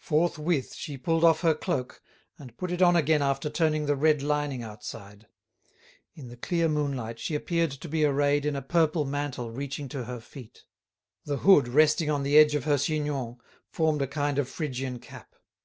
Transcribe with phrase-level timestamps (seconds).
[0.00, 2.02] Forthwith she pulled off her cloak,
[2.36, 5.28] and put it on again after turning the red lining outside.
[6.16, 10.06] In the clear moonlight she appeared to be arrayed in a purple mantle reaching to
[10.06, 10.64] her feet.
[11.26, 13.36] The hood resting on the edge of her chignon
[13.68, 15.32] formed a kind of Phrygian cap.